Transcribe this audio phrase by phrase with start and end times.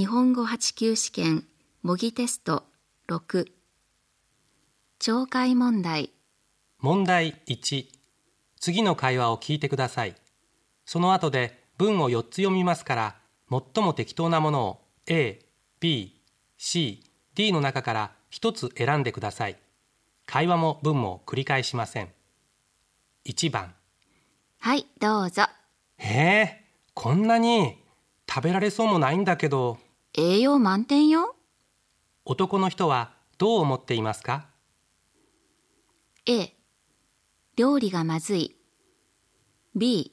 [0.00, 1.44] 日本語8級試験
[1.82, 2.64] 模擬テスト
[3.10, 3.48] 6
[4.98, 6.08] 懲戒問題。
[6.78, 7.84] 問題1
[8.58, 10.16] 次の会話を聞いてください。
[10.86, 13.16] その後で文を4つ読みますから
[13.50, 15.44] 最も適当なものを A、
[15.80, 16.18] B、
[16.56, 17.04] C、
[17.34, 19.58] D の中から1つ選んでください。
[20.24, 22.08] 会話も文も繰り返しません。
[23.26, 23.74] 1番。
[24.60, 25.42] はいどうぞ。
[25.98, 26.64] へえ
[26.94, 27.76] こんなに
[28.26, 29.76] 食べられそうもないんだけど
[30.12, 31.36] 栄養満点よ。
[32.24, 34.48] 男の人はどう思っていますか
[36.26, 36.52] ？A
[37.56, 38.56] 料理がまずい。
[39.76, 40.12] B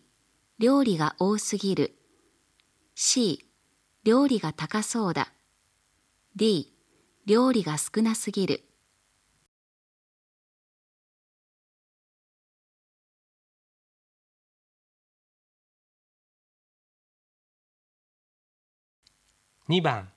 [0.60, 1.98] 料理が多すぎる。
[2.94, 3.50] C
[4.04, 5.34] 料理が高そうだ。
[6.36, 6.76] D
[7.26, 8.67] 料理が少なすぎる
[19.70, 20.10] 2番。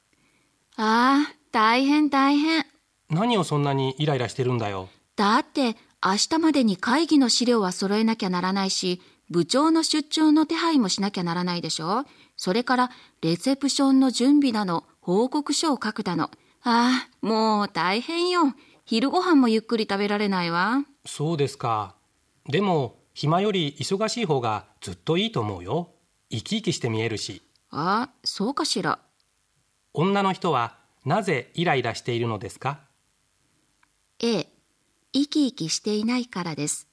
[0.76, 2.64] ああ大変大変。
[3.08, 4.88] 何をそんなにイライラしてるんだよ。
[5.16, 12.04] だって明日までに会議の資料は揃えなきゃならないし部長の出張の手配もしなきゃならないでしょ。
[12.36, 12.90] それから
[13.20, 16.30] レセプションの準備だの報告書を書くだの。
[16.62, 18.54] ああもう大変よ。
[18.84, 20.84] 昼ご飯もゆっくり食べられないわ。
[21.04, 21.94] そうですか。
[22.48, 25.90] でも暇より忙しい方がずっといいと思うよ。
[26.30, 27.42] 生き生きして見えるし。
[27.70, 28.98] ああそうかしら
[29.92, 32.80] 女の人はなぜイライラしているのですか
[34.20, 34.46] ？A
[35.12, 36.86] 生き生きしていないからです。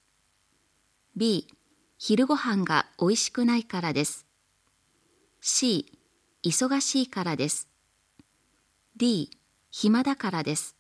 [1.16, 1.48] B
[2.00, 4.26] 昼ご飯が美味しくないからです。
[5.42, 6.00] C
[6.44, 7.68] 忙しいからです。
[8.96, 9.30] D
[9.70, 10.76] 暇だからです。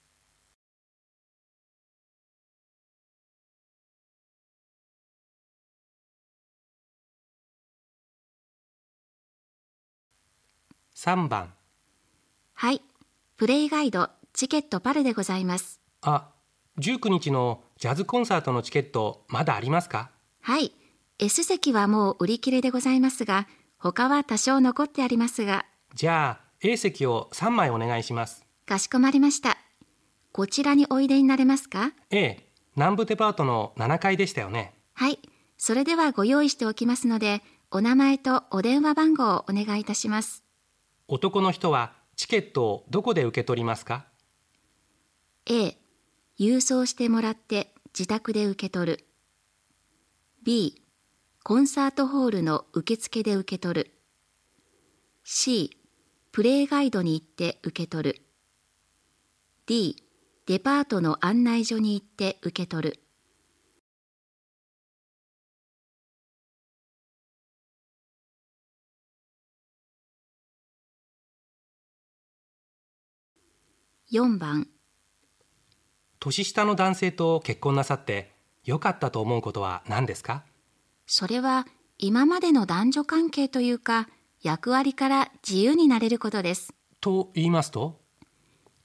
[10.95, 11.57] 3番
[12.60, 12.82] はい。
[13.38, 15.80] プレイガイドチケットパルでございます。
[16.02, 16.30] あ
[16.80, 20.10] 19日のジャズコンサートのチケットまだありますか？
[20.42, 20.72] はい。
[21.20, 23.48] S 席はもう売り切れでございますが
[23.78, 25.68] 他は多少残ってありますが。
[25.94, 28.44] じゃあ A 席を3枚お願いします。
[28.66, 29.56] かしこまりました。
[30.32, 32.44] こちらにおいでになれますか？A
[32.76, 34.74] 南部デパートの7階でしたよね。
[34.95, 35.20] はい。
[35.60, 40.44] それではご用意しておきますのでお名前とお電話番号をお願いいたします。
[41.08, 44.08] 男の人はチケットをどこで受け取りますか
[45.45, 45.78] ？A
[46.39, 49.05] 郵送してもらって自宅で受け取る。
[50.44, 50.82] B
[51.44, 53.92] コンサートホールの受付で受け取る。
[55.23, 55.77] C
[56.32, 58.22] プレイガイドに行って受け取る。
[59.67, 60.04] D
[60.48, 63.07] デパートの案内所に行って受け取る。
[74.10, 74.70] 4番。
[76.22, 78.32] 年下の男性と結婚なさって
[78.64, 80.45] 良かったと思うことは何ですか？
[81.06, 84.08] それは今までの男女関係というか
[84.42, 86.73] 役割から自由になれることです。
[87.02, 88.00] と言いますと？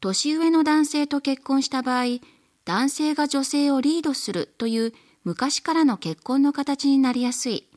[0.00, 2.19] 年上の男性と結婚した場合
[2.65, 7.69] 男性が女性をリードするという昔からの結婚の形になりやすい。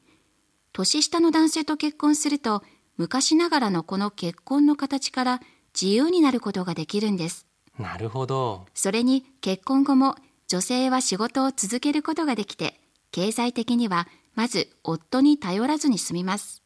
[0.74, 2.64] 年下の男性と結婚すると
[2.98, 5.42] 昔ながらのこの結婚の形から
[5.80, 7.46] 自由になることができるんです。
[7.78, 8.66] なるほど。
[8.74, 10.16] それに結婚後も
[10.47, 12.80] 女性は仕事を続けることができて
[13.12, 16.64] 経済的にはまず夫に頼らずに済みます。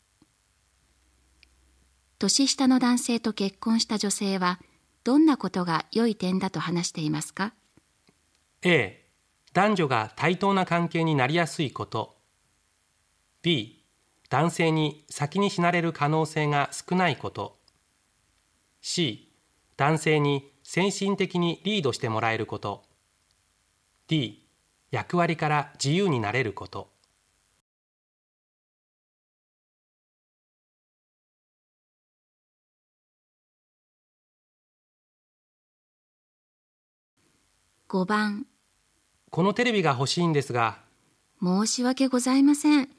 [2.19, 4.59] 年下の男性と結婚した女性は
[5.03, 7.53] どんなことが良い点だと話していますか
[8.61, 9.05] ？A
[9.53, 12.17] 男女が対等な関係になりやすいこと。
[13.41, 13.85] B
[14.29, 17.58] 男性に先に死なれる可能性が少ないこと
[18.81, 19.31] C
[19.77, 22.83] 男性に先進的にリードしてもらえること。
[24.07, 24.45] D
[24.91, 26.91] 役割から自由になれること。
[37.87, 38.45] 5番。
[39.29, 40.79] このテレビが欲しいんですが。
[41.41, 42.89] 申し訳ございません。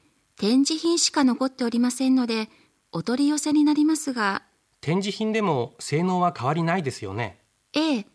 [0.41, 2.49] 展示品しか残っておりませんので
[2.91, 4.41] お取り寄せになりますが
[4.81, 7.39] 展示品でも性能は変わりないですよね。
[7.73, 8.05] ええ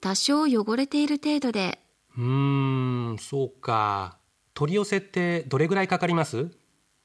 [0.00, 1.78] 多少汚れている程度で。
[2.16, 4.18] うーんそうか。
[4.54, 6.50] 取り寄せってどれぐらいかかります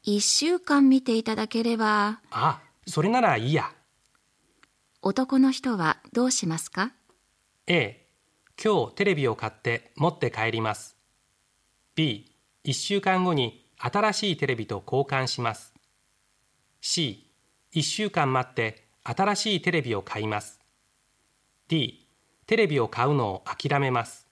[0.05, 2.19] ？1週間見ていただければ。
[2.31, 3.71] あそれならいいや。
[5.01, 6.91] 男の人はどうしますか
[7.67, 8.07] ？A
[8.61, 10.97] 今日テレビを買って持って帰ります。
[11.95, 12.35] B
[12.65, 15.73] 1週間後に新しいテレビと交換します。
[16.81, 20.59] C1 週間待って新しいテレビを買います。
[21.67, 22.07] D
[22.47, 24.27] テレビを買うのを諦めます。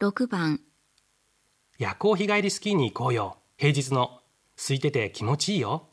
[0.00, 0.60] 6番。
[1.78, 3.38] 夜行日帰りスキーに行こうよ。
[3.56, 4.20] 平日の。
[4.56, 5.86] 空いてて気持ちいいよ。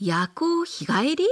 [0.00, 1.24] 夜行日帰り？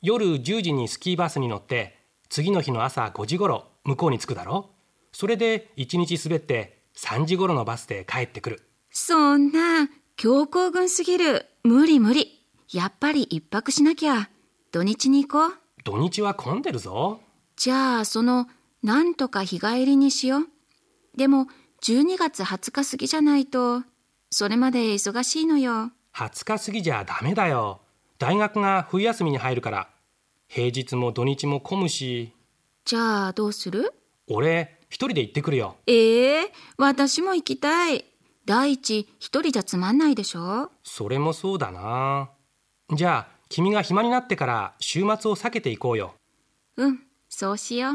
[0.00, 1.98] 夜10時にスキーバスに乗って
[2.28, 4.70] 次の日の朝5時ごろ向こうに着くだろ
[5.18, 11.46] それで1日滑って3時ごろのバスで帰ってくるそんな、強行軍すぎる。
[11.64, 12.44] 無理無理。
[12.70, 14.28] やっぱり一泊しなきゃ。
[14.72, 15.58] 土日に行こう。
[15.84, 17.22] 土日は混んでるぞ
[17.56, 18.46] じゃあ、その、
[18.82, 20.48] なんとか日帰りにしよう。
[21.16, 21.46] でも、
[21.82, 23.84] 12月20日過ぎじゃないと、
[24.28, 25.92] それまで忙しいのよ。
[26.12, 27.80] 20日過ぎじゃダメだよ
[28.18, 29.88] 大学が冬休みに入るから
[30.46, 32.34] 平日も土日も混むし
[32.84, 33.94] じゃあ、どうする？
[34.26, 38.04] 俺一人で行ってくるよええ私も行きたい。
[38.44, 40.70] 第一、一人じゃつまんないでしょ？
[40.84, 42.30] それもそうだな
[42.94, 46.14] じゃあ君が暇になってから週末を避けていこうよ
[46.76, 47.94] うん、そうしよう。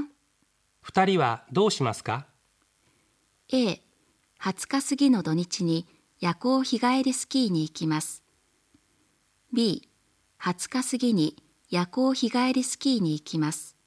[0.82, 2.26] 二人はどうしますか
[3.54, 3.80] ？A、
[4.42, 5.88] 20日過ぎの土日に
[6.20, 8.24] 夜行日帰りスキーに行きます。
[9.54, 9.88] B、
[10.42, 11.36] 20日過ぎに
[11.70, 13.78] 夜行日帰りスキーに行きます。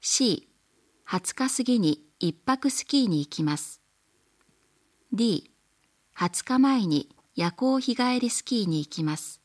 [0.00, 0.46] C、
[1.08, 3.80] 20日過ぎに一泊スキーに行きます。
[5.12, 5.52] D、
[6.16, 9.40] 20日前に夜行日帰りスキーに行きます。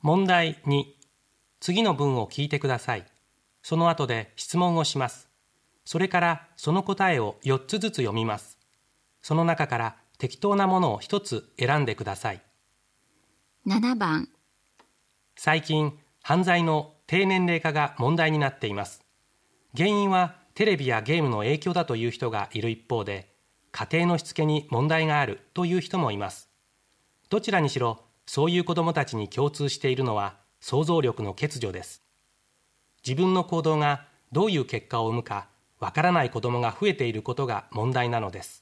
[0.00, 0.82] 問題2
[1.60, 3.06] 次の文を聞いてください
[3.62, 5.28] その後で質問をします
[5.84, 8.58] それからその答えを4つずつ読みます
[9.22, 12.40] その中から適当なものを1つ選んでください。
[13.66, 14.28] 7番、
[15.34, 19.04] 最近犯罪の低年齢化が問題になっています。
[19.76, 23.34] 原因はテレビやゲームの影響だという人がいる一方で
[23.72, 26.48] 家庭のしつけに問題があるという人もいます。
[27.28, 32.00] どちらにしろそういう子どもたちに共通しているのは想像力の欠如です。
[33.04, 35.48] 自分の行動がどういう結果を生むか
[35.80, 38.61] わからない子どもが増えていることが問題なのです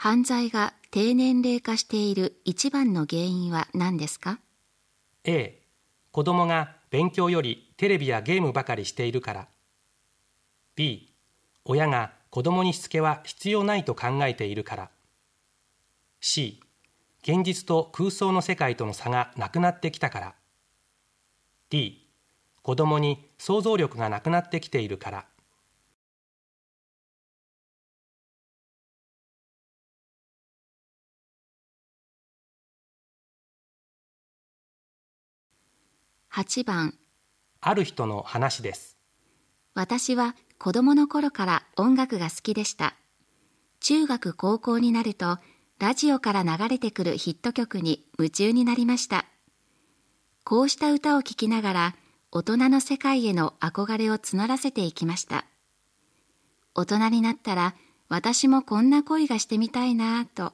[0.00, 4.38] 犯罪が低年齢化している一番の原因は何ですか
[5.24, 5.60] ？A.
[6.12, 9.48] 子供が勉強よりテレビやゲームばかりしているから。
[10.76, 11.12] B.
[11.64, 14.90] 親が子供にしつけは必要ないと考えているから。
[16.20, 16.62] C.
[17.22, 20.34] 現実と空想の世界との差がなくなってきたから。
[21.70, 22.08] D.
[22.62, 25.24] 子供に想像力がなくなってきているから。
[36.38, 36.94] 8番、
[37.60, 38.96] ある人の話です
[39.74, 42.94] 私は子供の頃から音楽が好きでした。
[43.80, 45.40] 中学高校になると
[45.80, 49.24] ラジオから流れてくるヒット曲に夢中になりました。
[50.44, 51.96] こうした歌を聴きながら
[52.30, 55.44] 大人の世界への憧れを募らせていきました。
[56.76, 57.74] 大人になったら
[58.08, 60.52] 私もこんな恋がしてみたいなぁと。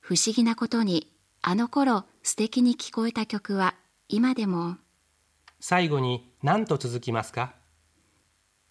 [0.00, 1.12] 不思議なことに
[1.42, 3.76] あの頃素敵に聞こえた曲は
[4.12, 4.76] 今でも。
[5.58, 7.54] 最後に何と続きますか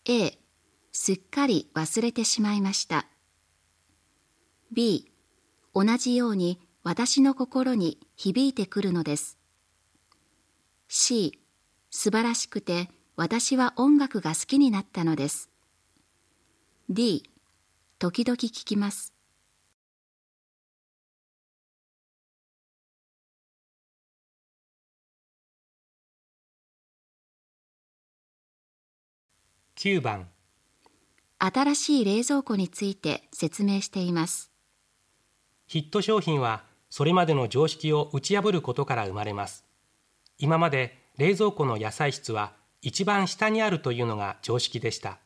[0.05, 0.37] ？A
[0.91, 3.07] すっかり忘れてしまいました。
[4.71, 5.11] B
[5.73, 9.39] 同じように私の心に響いてくるのです。
[10.87, 11.39] C
[11.89, 15.49] 素晴らしくて私は音楽が好きになったのです。
[16.87, 17.23] D
[17.97, 19.15] 時々聞きます
[29.83, 30.27] 9番。
[31.39, 34.51] 新しい冷蔵庫について説明しています。
[35.65, 36.61] ヒット商品は
[36.91, 39.65] それまでの常識を打ち破ることから生まれます。
[40.37, 45.17] 今まで冷蔵庫の野菜室は一番下にあるというのが常識でした。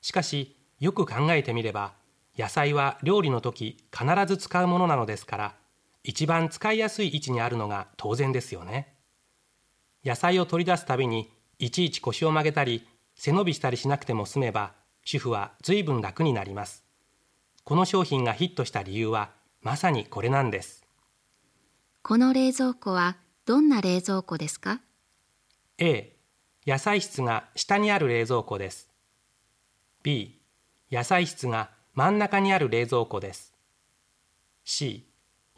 [0.00, 1.92] しかしよく考えてみれば
[2.38, 5.54] 野菜は料理の時必ず使うものなのですから
[6.02, 8.94] 一番使いやすい位置にあるのが当然ですよね。
[10.02, 14.72] 野菜を取り出すたびにいちいち腰を曲げたり背伸びしたりしなくても済めば
[15.04, 16.84] 主婦は随分楽になります。
[17.64, 19.30] この商品がヒットした理由は
[19.62, 20.86] まさにこれなんです。
[22.02, 24.80] この冷蔵庫はどんな冷蔵庫ですか
[25.78, 26.14] ？A
[26.66, 28.90] 野菜室が下にある冷蔵庫です。
[30.02, 30.40] B
[30.92, 33.54] 野菜室が真ん中にある冷蔵庫です。
[34.64, 35.08] C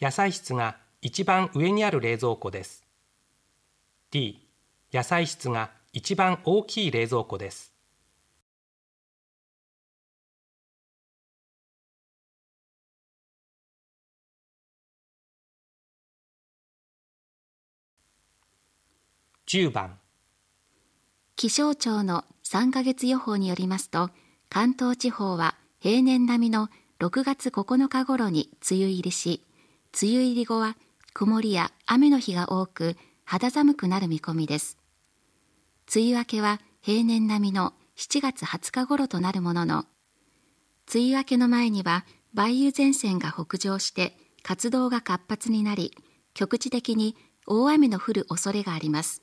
[0.00, 2.84] 野菜室が一番上にある冷蔵庫です。
[4.10, 4.48] D
[4.92, 7.74] 野菜室が一番大きい冷蔵庫です。
[19.48, 19.98] 10番。
[21.34, 24.10] 気象庁の3ヶ月予報によりますと
[24.48, 26.68] 関東地方は平年並みの
[27.00, 29.42] 6月9日頃に梅雨入りし
[30.00, 30.76] 梅雨入り後は
[31.12, 34.77] 曇りや雨の日が多く肌寒くなる見込みです。
[35.94, 39.86] 梅雨明けは平年並みの7月20日頃となるものの
[40.92, 42.04] 梅雨明けの前には
[42.34, 45.96] 梅雨前線が北上して活動が活発になり
[46.34, 47.16] 局地的に
[47.46, 49.22] 大雨の降る恐れがあります。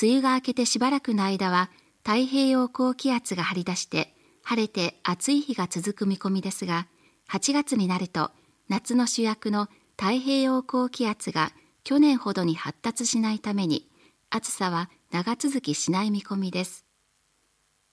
[0.00, 1.70] 梅雨が明けてしばらくの間は
[2.04, 6.86] 太平洋高気圧が張り出して晴れて暑い日が続く見込みですが
[7.28, 8.30] 8月になると
[8.70, 11.50] 夏の主役の太平洋高気圧が
[11.84, 13.90] 去年ほどに発達しないために
[14.30, 16.86] 暑さは長続きしない見込みです。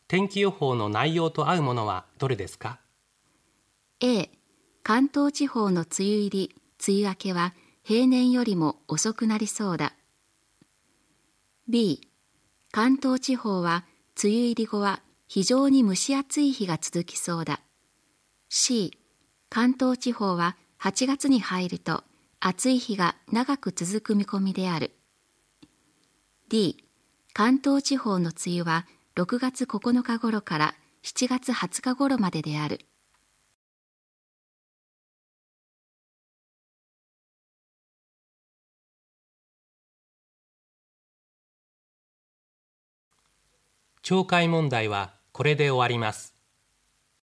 [0.08, 2.80] 天気予報の内容と合うものはどれですか
[4.00, 4.30] ？A
[4.84, 6.56] 関東地方の梅雨入り
[6.88, 9.94] 梅雨明けは平年よりも遅くなりそうだ。
[11.68, 12.08] B
[12.72, 13.84] 関東地方は
[14.24, 17.62] 梅雨入り後は非常に蒸し暑い日が続きそうだ。
[18.50, 18.98] C
[19.50, 22.04] 関東地方は8月に入ると
[22.40, 24.92] 暑い日が長く続く見込みである。
[26.50, 26.87] D
[27.38, 32.80] 関東地方の梅雨は6月9日頃から7月20日頃までである。
[44.02, 46.37] 懲戒問題はこれで終わります。